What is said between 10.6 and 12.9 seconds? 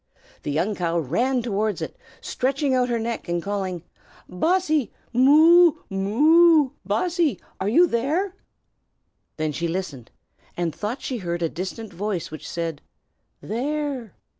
thought she heard a distant voice which said,